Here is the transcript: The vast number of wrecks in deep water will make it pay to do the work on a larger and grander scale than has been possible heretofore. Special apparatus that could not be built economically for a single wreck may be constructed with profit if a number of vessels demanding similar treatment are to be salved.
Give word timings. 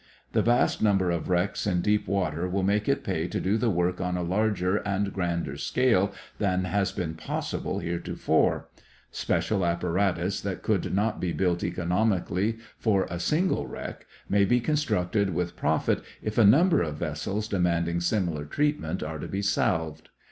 The 0.31 0.41
vast 0.41 0.81
number 0.81 1.11
of 1.11 1.29
wrecks 1.29 1.67
in 1.67 1.81
deep 1.83 2.07
water 2.07 2.49
will 2.49 2.63
make 2.63 2.89
it 2.89 3.03
pay 3.03 3.27
to 3.27 3.39
do 3.39 3.55
the 3.55 3.69
work 3.69 4.01
on 4.01 4.17
a 4.17 4.23
larger 4.23 4.77
and 4.77 5.13
grander 5.13 5.57
scale 5.57 6.11
than 6.39 6.63
has 6.63 6.91
been 6.91 7.13
possible 7.13 7.77
heretofore. 7.77 8.67
Special 9.11 9.63
apparatus 9.63 10.41
that 10.41 10.63
could 10.63 10.91
not 10.95 11.19
be 11.21 11.33
built 11.33 11.63
economically 11.63 12.57
for 12.79 13.05
a 13.11 13.19
single 13.19 13.67
wreck 13.67 14.07
may 14.27 14.43
be 14.43 14.59
constructed 14.59 15.35
with 15.35 15.55
profit 15.55 16.01
if 16.23 16.35
a 16.39 16.43
number 16.43 16.81
of 16.81 16.95
vessels 16.97 17.47
demanding 17.47 18.01
similar 18.01 18.45
treatment 18.45 19.03
are 19.03 19.19
to 19.19 19.27
be 19.27 19.43
salved. 19.43 20.09